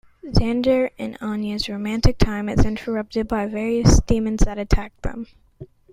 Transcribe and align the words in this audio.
Xander 0.25 0.89
and 0.97 1.15
Anya's 1.21 1.69
romantic 1.69 2.17
time 2.17 2.49
is 2.49 2.65
interrupted 2.65 3.27
by 3.27 3.45
various 3.45 3.99
demons 4.01 4.41
that 4.45 4.57
attack 4.57 4.99
them. 5.03 5.27